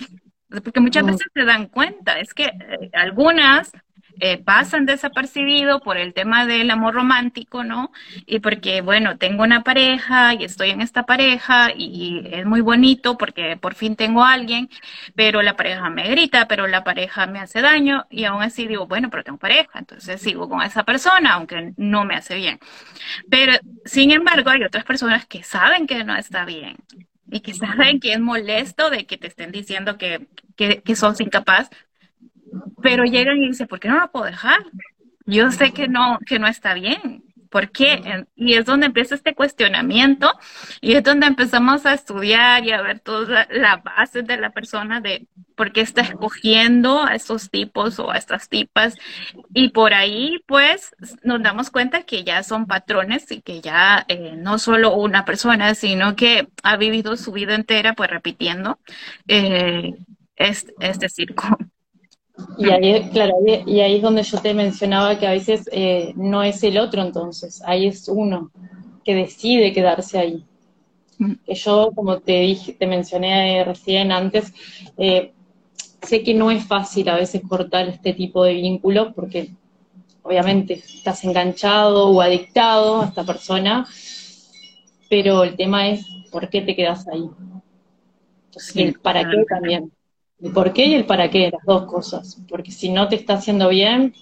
[0.63, 2.51] Porque muchas veces se dan cuenta, es que
[2.93, 3.71] algunas
[4.19, 7.91] eh, pasan desapercibido por el tema del amor romántico, ¿no?
[8.25, 13.17] Y porque, bueno, tengo una pareja y estoy en esta pareja y es muy bonito
[13.17, 14.69] porque por fin tengo a alguien,
[15.15, 18.87] pero la pareja me grita, pero la pareja me hace daño y aún así digo,
[18.87, 22.59] bueno, pero tengo pareja, entonces sigo con esa persona, aunque no me hace bien.
[23.29, 23.53] Pero,
[23.85, 26.77] sin embargo, hay otras personas que saben que no está bien
[27.31, 31.19] y que saben que es molesto de que te estén diciendo que, que, que sos
[31.19, 31.69] incapaz
[32.81, 34.59] pero llegan y dicen, ¿por qué no lo puedo dejar?
[35.25, 37.23] Yo sé que no, que no está bien.
[37.53, 38.25] ¿Por qué?
[38.35, 40.33] Y es donde empieza este cuestionamiento
[40.81, 45.01] y es donde empezamos a estudiar y a ver toda la base de la persona
[45.01, 48.95] de por qué está escogiendo a estos tipos o a estas tipas.
[49.53, 54.33] Y por ahí, pues, nos damos cuenta que ya son patrones y que ya eh,
[54.35, 58.79] no solo una persona, sino que ha vivido su vida entera, pues, repitiendo
[59.27, 59.93] eh,
[60.37, 61.59] este, este circo.
[62.57, 66.41] Y ahí, claro, y ahí es donde yo te mencionaba que a veces eh, no
[66.41, 68.51] es el otro entonces, ahí es uno
[69.03, 70.45] que decide quedarse ahí.
[71.19, 71.33] Mm.
[71.45, 74.51] Que yo, como te dije, te mencioné recién antes,
[74.97, 75.31] eh,
[76.01, 79.51] sé que no es fácil a veces cortar este tipo de vínculos porque
[80.23, 83.85] obviamente estás enganchado o adictado a esta persona,
[85.09, 87.29] pero el tema es por qué te quedas ahí.
[88.47, 89.91] Entonces, para qué también
[90.43, 92.37] el por qué y el para qué, las dos cosas.
[92.49, 94.13] Porque si no te está haciendo bien,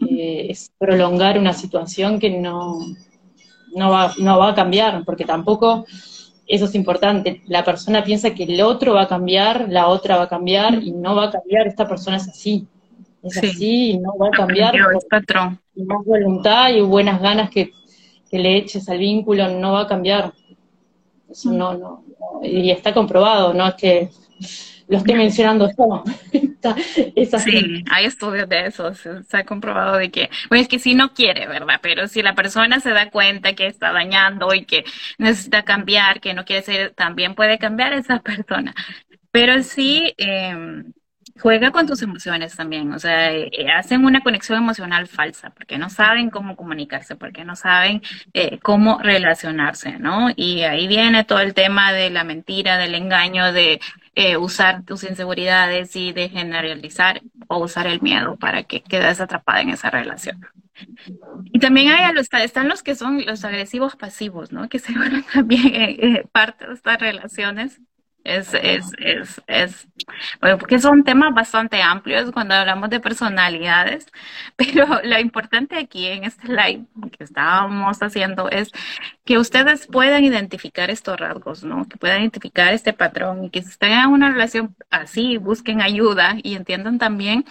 [0.00, 2.78] eh, es prolongar una situación que no,
[3.74, 5.86] no, va, no va a cambiar, porque tampoco,
[6.46, 10.24] eso es importante, la persona piensa que el otro va a cambiar, la otra va
[10.24, 12.66] a cambiar y no va a cambiar, esta persona es así.
[13.22, 14.74] Es así y no va a cambiar.
[15.08, 15.60] Patrón.
[15.74, 17.70] Y más voluntad y buenas ganas que,
[18.30, 20.32] que le eches al vínculo, no va a cambiar.
[21.30, 22.04] Eso no, no,
[22.42, 24.10] y está comprobado, no es que
[24.90, 26.02] lo esté mencionando yo.
[27.14, 27.30] es.
[27.42, 31.14] Sí, hay estudios de eso, se, ha comprobado de que, bueno, es que si no
[31.14, 31.78] quiere, ¿verdad?
[31.80, 34.84] Pero si la persona se da cuenta que está dañando y que
[35.18, 38.74] necesita cambiar, que no quiere ser, también puede cambiar esa persona.
[39.30, 40.82] Pero sí, eh,
[41.40, 45.90] juega con tus emociones también, o sea, eh, hacen una conexión emocional falsa, porque no
[45.90, 48.02] saben cómo comunicarse, porque no saben
[48.34, 50.28] eh, cómo relacionarse, ¿no?
[50.36, 53.80] Y ahí viene todo el tema de la mentira, del engaño, de
[54.14, 59.62] eh, usar tus inseguridades y de generalizar o usar el miedo para que quedes atrapada
[59.62, 60.46] en esa relación.
[61.52, 64.68] Y también hay están los que son los agresivos pasivos, ¿no?
[64.68, 67.80] Que se vuelven también parte de estas relaciones
[68.24, 69.88] es, es, es, es,
[70.40, 74.06] bueno, porque son temas bastante amplios cuando hablamos de personalidades,
[74.56, 78.70] pero lo importante aquí en este live que estábamos haciendo es
[79.24, 81.88] que ustedes puedan identificar estos rasgos, ¿no?
[81.88, 86.36] Que puedan identificar este patrón y que si están en una relación así, busquen ayuda
[86.42, 87.44] y entiendan también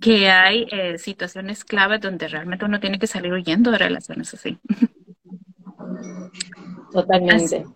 [0.00, 4.58] que hay eh, situaciones claves donde realmente uno tiene que salir huyendo de relaciones así.
[6.92, 7.66] Totalmente.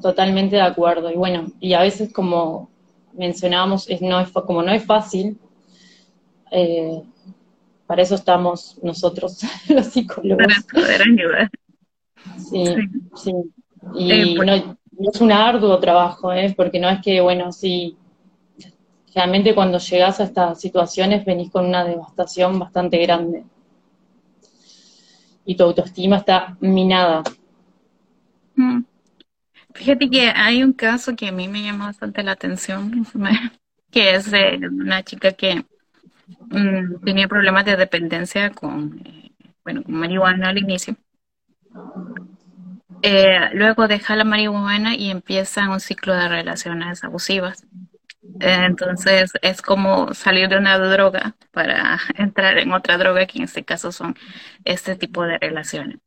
[0.00, 1.10] Totalmente de acuerdo.
[1.10, 2.70] Y bueno, y a veces como
[3.12, 5.38] mencionábamos, es, no es, como no es fácil,
[6.50, 7.02] eh,
[7.86, 10.46] para eso estamos nosotros, los psicólogos.
[10.46, 11.50] Para poder ayudar.
[12.36, 12.64] Sí,
[13.14, 13.32] sí.
[13.94, 14.76] Y eh, pues no,
[15.12, 16.52] es un arduo trabajo, ¿eh?
[16.56, 17.96] porque no es que, bueno, sí,
[19.14, 23.44] realmente cuando llegas a estas situaciones venís con una devastación bastante grande.
[25.44, 27.22] Y tu autoestima está minada.
[28.54, 28.82] Mm.
[29.74, 33.06] Fíjate que hay un caso que a mí me llama bastante la atención,
[33.90, 34.28] que es
[34.62, 35.64] una chica que
[36.50, 39.32] mm, tenía problemas de dependencia con, eh,
[39.64, 40.96] bueno, con marihuana al inicio.
[43.02, 47.66] Eh, luego deja la marihuana y empieza un ciclo de relaciones abusivas.
[48.40, 53.44] Eh, entonces es como salir de una droga para entrar en otra droga, que en
[53.44, 54.16] este caso son
[54.64, 55.98] este tipo de relaciones.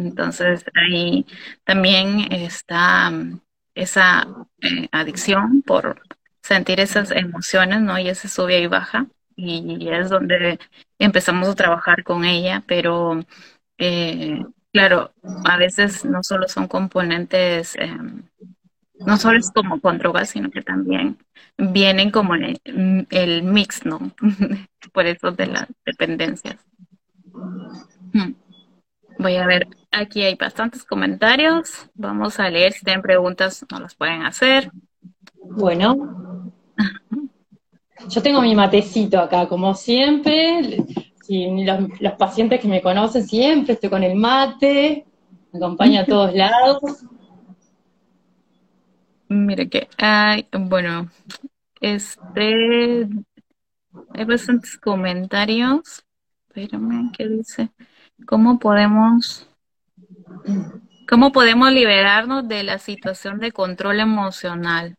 [0.00, 1.26] Entonces ahí
[1.64, 3.40] también está mm,
[3.74, 4.26] esa
[4.62, 6.02] eh, adicción por
[6.42, 7.98] sentir esas emociones, ¿no?
[7.98, 9.06] Y ese sube y baja.
[9.36, 10.58] Y es donde
[10.98, 13.20] empezamos a trabajar con ella, pero
[13.78, 15.12] eh, claro,
[15.44, 18.22] a veces no solo son componentes, em,
[18.98, 21.18] no solo es como con drogas, sino que también
[21.56, 22.60] vienen como el,
[23.10, 23.98] el mix, ¿no?
[24.92, 26.58] por eso de las dependencias.
[28.12, 28.34] Hmm.
[29.20, 31.90] Voy a ver, aquí hay bastantes comentarios.
[31.92, 32.72] Vamos a leer.
[32.72, 34.70] Si tienen preguntas, nos las pueden hacer.
[35.34, 36.50] Bueno.
[38.08, 40.86] Yo tengo mi matecito acá, como siempre.
[41.22, 45.04] Si los, pacientes que me conocen siempre estoy con el mate.
[45.52, 47.04] Me acompaña a todos lados.
[49.28, 51.10] Mire que hay, bueno,
[51.78, 53.06] este,
[54.14, 56.06] hay bastantes comentarios.
[56.48, 57.70] Espérame, ¿qué dice?
[58.26, 59.48] ¿Cómo podemos,
[61.08, 64.96] cómo podemos liberarnos de la situación de control emocional?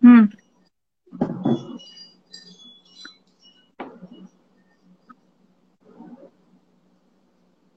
[0.00, 0.24] Hmm.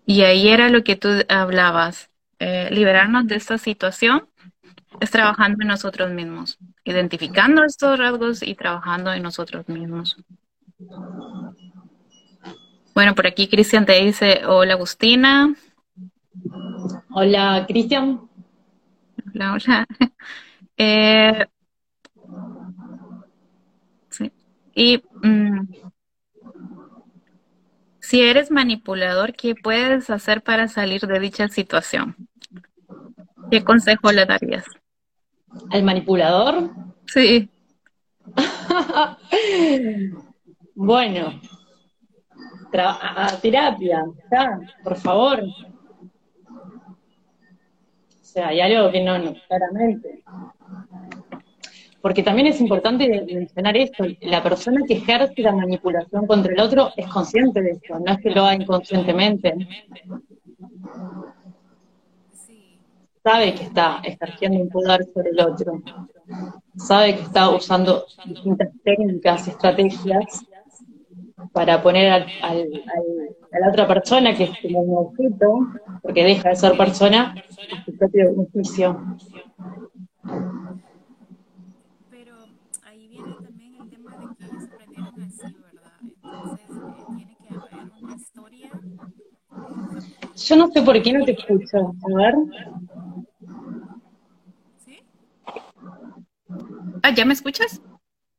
[0.06, 4.30] Y ahí era lo que tú hablabas, eh, liberarnos de esta situación
[5.00, 10.18] es trabajando en nosotros mismos, identificando estos rasgos y trabajando en nosotros mismos.
[12.98, 15.54] Bueno, por aquí Cristian te dice, hola Agustina.
[17.12, 18.28] Hola Cristian.
[19.36, 19.86] Hola, hola.
[20.80, 21.46] Eh,
[24.10, 24.32] sí.
[24.74, 25.68] Y mm,
[28.00, 32.16] si eres manipulador, ¿qué puedes hacer para salir de dicha situación?
[33.52, 34.66] ¿Qué consejo le darías?
[35.70, 36.72] ¿Al manipulador?
[37.06, 37.48] Sí.
[40.76, 41.40] bueno,
[42.74, 44.06] a, terapia,
[44.84, 45.44] por favor.
[48.22, 50.24] O sea, hay algo que no, no, claramente.
[52.02, 56.92] Porque también es importante mencionar esto, la persona que ejerce la manipulación contra el otro
[56.96, 59.56] es consciente de esto, no es que lo haga inconscientemente.
[63.24, 65.82] Sabe que está ejerciendo un poder sobre el otro,
[66.78, 70.47] sabe que está usando distintas técnicas y estrategias
[71.54, 75.68] para poner al, a la otra persona, que es como un objeto,
[76.02, 79.18] porque deja de ser persona, a su propio beneficio.
[82.10, 82.36] Pero
[82.84, 85.92] ahí viene también el tema de que ellos aprendieron así, ¿verdad?
[86.02, 88.70] Entonces, eh, tiene que haber una historia.
[90.36, 91.78] Yo no sé por qué no te escucho.
[91.78, 92.36] A ver.
[94.84, 95.00] ¿Sí?
[97.04, 97.82] Ah, ¿ya me escuchas?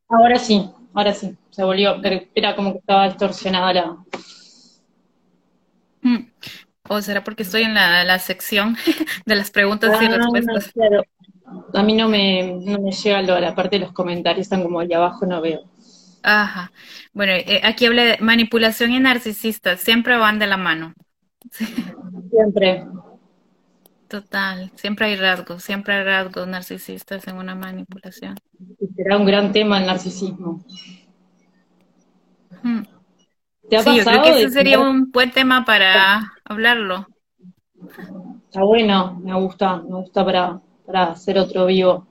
[0.09, 0.71] Ahora sí.
[0.95, 2.01] Ahora sí, se volvió,
[2.35, 3.97] era como que estaba distorsionada la...
[6.03, 6.31] Mm.
[6.89, 8.77] ¿O será porque estoy en la, sección
[9.27, 10.73] de las preguntas y ah, respuestas?
[11.75, 14.81] A mí no me, no me llega lo, la parte de los comentarios, están como
[14.81, 15.65] allá abajo, no veo.
[16.23, 16.73] Ajá.
[17.13, 20.95] Bueno, eh, aquí habla de manipulación y narcisista, siempre van de la mano.
[22.31, 22.85] Siempre.
[24.09, 28.37] Total, siempre hay rasgos, siempre hay rasgos narcisistas en una manipulación.
[28.97, 30.65] será un gran tema el narcisismo.
[32.63, 32.83] Hmm.
[33.69, 37.07] ¿Te ha sí, yo creo que ese sería un buen tema para hablarlo.
[38.47, 42.07] Está bueno, me gusta, me gusta para, para hacer otro vivo.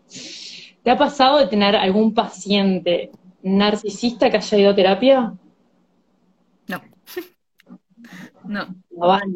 [0.84, 5.34] ¿Te ha pasado de tener algún paciente narcisista que haya ido a terapia?
[6.68, 6.82] No.
[8.46, 8.68] no.
[8.92, 9.32] No van.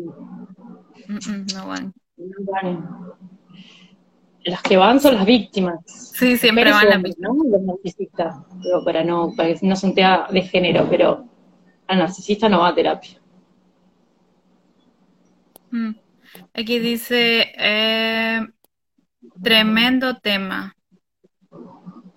[1.55, 1.93] no van.
[4.43, 5.79] Las que van son las víctimas.
[5.85, 7.31] Sí, siempre van las víctimas.
[7.35, 7.43] ¿no?
[7.49, 8.35] Los narcisistas,
[8.83, 11.25] para no, para que no tema de género, pero
[11.87, 13.17] el narcisista no va a terapia.
[15.71, 15.91] Mm.
[16.53, 18.41] Aquí dice, eh,
[19.43, 20.75] tremendo tema.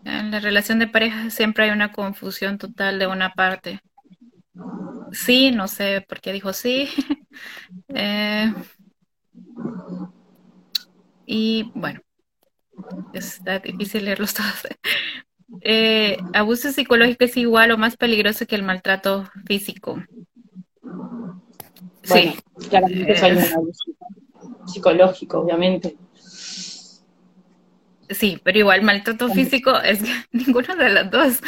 [0.05, 3.81] En la relación de pareja siempre hay una confusión total de una parte.
[5.13, 6.89] Sí, no sé por qué dijo sí.
[7.89, 8.55] Eh,
[11.26, 12.01] y bueno,
[13.12, 14.66] está difícil leerlos todos.
[15.61, 20.03] Eh, abuso psicológico es igual o más peligroso que el maltrato físico.
[22.03, 22.35] sí,
[22.68, 23.93] claramente hay un abuso
[24.66, 25.97] psicológico, obviamente.
[28.11, 30.01] Sí, pero igual maltrato físico es
[30.32, 31.41] ninguno de los dos.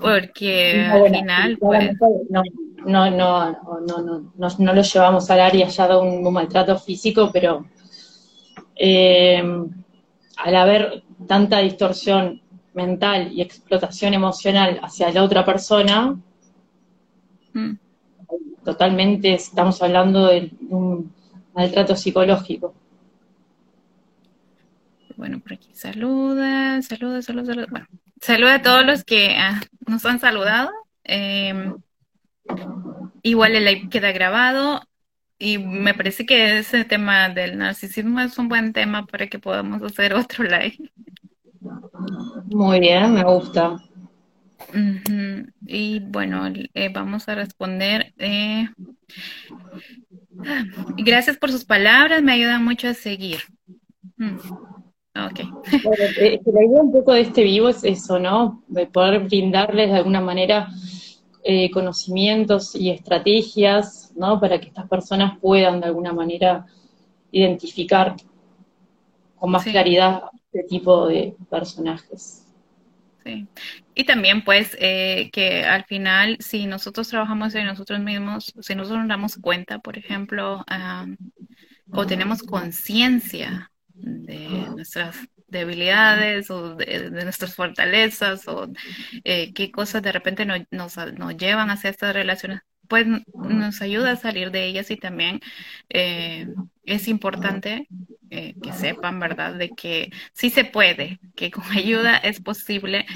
[0.00, 1.96] Porque al final, pues...
[2.28, 2.42] No,
[2.84, 3.52] no, no,
[3.86, 3.98] no,
[4.36, 7.66] no, no, lo llevamos al área ya de un, maltrato físico, pero
[8.76, 9.42] eh,
[10.36, 12.40] al haber tanta distorsión
[12.74, 16.18] mental y explotación emocional hacia la otra persona,
[17.52, 17.72] mm.
[18.64, 21.12] totalmente estamos hablando de un
[21.54, 22.74] maltrato psicológico.
[25.16, 27.66] Bueno, por aquí saluda, saluda, saluda, saluda.
[27.70, 27.86] Bueno,
[28.22, 30.70] saluda a todos los que ah, nos han saludado.
[31.04, 31.74] Em,
[33.22, 34.82] igual el live queda grabado
[35.38, 39.82] y me parece que ese tema del narcisismo es un buen tema para que podamos
[39.82, 40.76] hacer otro live.
[42.46, 43.78] Muy bien, me gusta.
[45.66, 48.12] Y bueno, eh, vamos a responder.
[48.18, 48.68] Eh,
[50.98, 53.40] gracias por sus palabras, me ayuda mucho a seguir.
[54.16, 54.36] Mm,
[55.26, 55.40] ok.
[56.20, 58.62] Eh, la idea un poco de este vivo es eso, ¿no?
[58.68, 60.68] De poder brindarles de alguna manera
[61.72, 64.40] conocimientos y estrategias, ¿no?
[64.40, 66.66] Para que estas personas puedan de alguna manera
[67.32, 68.16] identificar
[69.36, 72.46] con más claridad este tipo de personajes.
[73.24, 73.46] Sí.
[73.94, 79.00] Y también pues eh, que al final si nosotros trabajamos en nosotros mismos, si nosotros
[79.00, 80.64] nos damos cuenta, por ejemplo,
[81.92, 85.16] o tenemos conciencia de nuestras
[85.50, 88.68] debilidades o de, nuestras fortalezas o
[89.24, 94.16] eh, qué cosas de repente nos, nos, llevan hacia estas relaciones, pues nos ayuda a
[94.16, 95.40] salir de ellas y también
[95.88, 96.48] eh,
[96.84, 97.88] es importante
[98.30, 103.06] eh, que sepan, ¿verdad?, de que sí se puede, que con ayuda es posible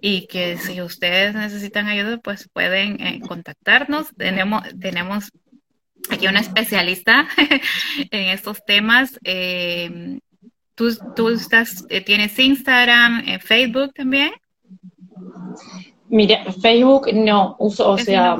[0.00, 4.14] y que si ustedes necesitan ayuda, pues pueden contactarnos.
[4.16, 5.32] Tenemos, tenemos
[6.10, 7.26] aquí una especialista
[8.10, 9.18] en estos temas.
[10.76, 14.30] ¿Tú, ¿tú, estás, tienes Instagram, Facebook también?
[16.08, 18.36] Mira, Facebook no uso, o sea,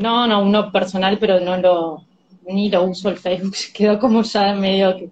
[0.00, 2.04] no, no, uno personal, pero no lo,
[2.46, 5.10] ni lo uso el Facebook, quedó como ya medio que...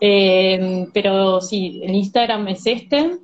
[0.00, 3.18] Eh, pero sí, el Instagram es este,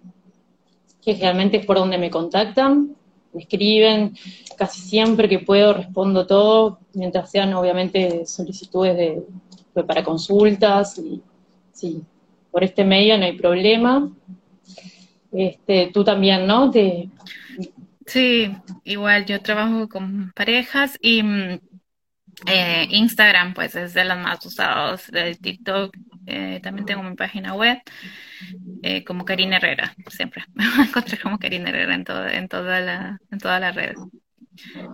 [1.03, 2.97] que realmente es por donde me contactan,
[3.32, 4.16] me escriben,
[4.57, 9.22] casi siempre que puedo respondo todo, mientras sean obviamente solicitudes de,
[9.82, 11.20] para consultas, y
[11.75, 12.03] sí,
[12.51, 14.11] por este medio no hay problema.
[15.33, 16.72] Este, tú también, ¿no?
[18.07, 18.55] Sí,
[18.85, 21.59] igual yo trabajo con parejas y mm,
[22.47, 25.97] eh, Instagram, pues es de los más usados, de TikTok,
[26.27, 27.79] eh, también tengo mi página web,
[28.83, 33.18] eh, como Karina Herrera, siempre me encontrar como Karina Herrera en, todo, en, toda la,
[33.31, 33.99] en todas las redes.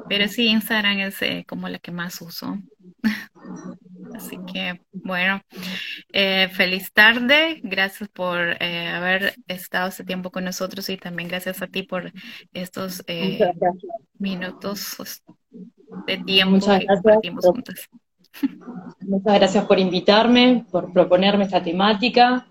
[0.08, 2.58] Pero sí, Instagram es como la que más uso.
[4.20, 5.40] Así que, bueno,
[6.52, 7.60] feliz tarde.
[7.62, 12.12] Gracias por haber estado este tiempo con nosotros y también gracias a ti por
[12.52, 13.02] estos
[14.18, 14.98] minutos
[16.06, 17.50] de tiempo Muchas gracias.
[19.00, 22.46] Muchas gracias por invitarme, por proponerme esta temática,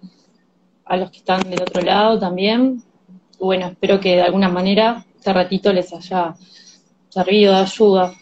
[0.86, 2.84] a los que están del otro lado también.
[3.40, 6.36] Bueno, espero que de alguna manera este ratito les haya
[7.10, 8.14] servido de ayuda.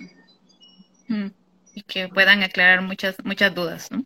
[1.07, 1.27] Mm,
[1.77, 4.03] y que puedan aclarar muchas, muchas dudas, ¿no?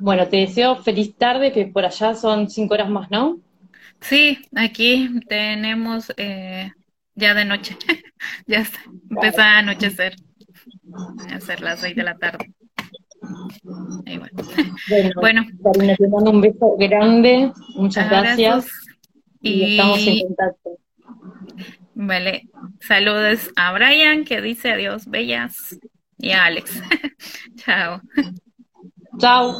[0.00, 3.38] Bueno, te deseo feliz tarde, que por allá son cinco horas más, ¿no?
[4.00, 6.72] Sí, aquí tenemos eh,
[7.14, 7.76] ya de noche.
[8.48, 8.80] ya está.
[9.08, 10.16] Empieza a anochecer.
[11.30, 12.52] A ser las seis de la tarde.
[14.04, 14.26] Bueno,
[15.14, 15.96] bueno.
[15.96, 17.52] te mando un beso grande.
[17.76, 18.66] Muchas gracias.
[19.40, 20.81] Y, estamos en contacto.
[21.94, 22.48] Vale.
[22.80, 25.78] Saludos a Brian que dice adiós, bellas.
[26.18, 26.80] Y a Alex.
[27.56, 28.00] Chao.
[29.18, 29.58] Chao.